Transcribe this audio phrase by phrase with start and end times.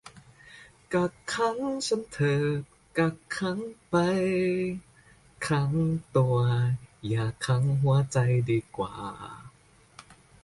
[0.93, 1.57] กักขัง
[1.87, 2.61] ฉันเถิด
[2.97, 3.57] กักขัง
[3.87, 3.95] ไป
[5.47, 5.71] ขัง
[6.17, 6.35] ตัว
[7.07, 8.17] อย่าขังหัวใจ
[8.49, 8.95] ดีกว่า